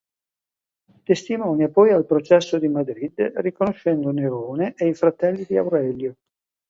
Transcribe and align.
Testimonia 1.09 1.69
poi 1.69 1.91
al 1.91 2.07
processo 2.07 2.57
di 2.57 2.67
Madrid 2.67 3.21
riconoscendo 3.35 4.09
Nerone 4.09 4.73
e 4.75 4.87
i 4.87 4.95
fratelli 4.95 5.45
di 5.47 5.57
Aurelio. 5.57 6.15